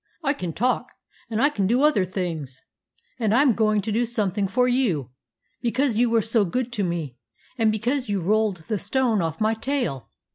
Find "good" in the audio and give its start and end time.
6.43-6.73